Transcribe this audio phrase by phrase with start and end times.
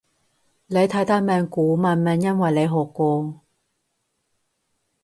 [0.65, 3.39] 你睇得明古文因為你學過